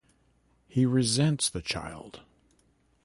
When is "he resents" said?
0.67-1.47